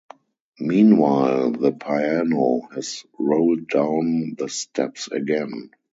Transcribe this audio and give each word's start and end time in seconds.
Meanwhile, 0.59 1.51
the 1.51 1.73
piano 1.73 2.61
has 2.73 3.05
rolled 3.19 3.67
down 3.67 4.33
the 4.35 4.49
steps 4.49 5.07
again. 5.11 5.69